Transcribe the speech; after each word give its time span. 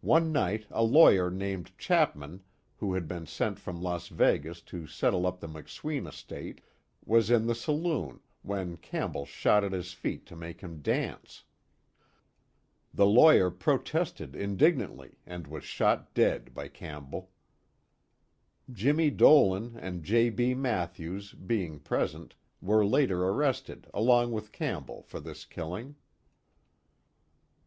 One 0.00 0.32
night 0.32 0.64
a 0.70 0.82
lawyer 0.82 1.30
named 1.30 1.76
Chapman, 1.76 2.42
who 2.78 2.94
had 2.94 3.06
been 3.06 3.26
sent 3.26 3.58
from 3.58 3.82
Las 3.82 4.08
Vegas 4.08 4.62
to 4.62 4.86
settle 4.86 5.26
up 5.26 5.40
the 5.40 5.46
McSween 5.46 6.08
estate, 6.08 6.62
was 7.04 7.28
in 7.30 7.44
the 7.46 7.54
saloon, 7.54 8.20
when 8.40 8.78
Campbell 8.78 9.26
shot 9.26 9.62
at 9.62 9.72
his 9.72 9.92
feet 9.92 10.24
to 10.24 10.36
make 10.36 10.62
him 10.62 10.80
dance. 10.80 11.44
The 12.94 13.04
lawyer 13.04 13.50
protested 13.50 14.34
indignantly 14.34 15.18
and 15.26 15.46
was 15.46 15.64
shot 15.64 16.14
dead 16.14 16.54
by 16.54 16.68
Campbell. 16.68 17.30
Jimmie 18.72 19.10
Dolan 19.10 19.76
and 19.76 20.02
J. 20.02 20.30
B. 20.30 20.54
Mathews, 20.54 21.34
being 21.34 21.78
present, 21.78 22.36
were 22.62 22.86
later 22.86 23.22
arrested, 23.22 23.86
along 23.92 24.32
with 24.32 24.50
Campbell, 24.50 25.02
for 25.02 25.20
this 25.20 25.44
killing. 25.44 25.96